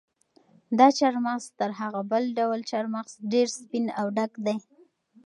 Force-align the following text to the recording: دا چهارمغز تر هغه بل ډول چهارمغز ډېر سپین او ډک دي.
دا 0.77 0.87
چهارمغز 0.97 1.45
تر 1.59 1.69
هغه 1.79 2.01
بل 2.11 2.23
ډول 2.37 2.59
چهارمغز 2.69 3.13
ډېر 3.31 3.47
سپین 3.57 3.85
او 3.99 4.05
ډک 4.17 4.31
دي. 4.45 4.57